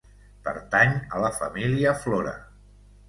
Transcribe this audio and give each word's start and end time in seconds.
Pertany 0.47 0.95
a 1.17 1.21
la 1.25 1.31
família 1.37 1.93
Flora. 2.07 2.35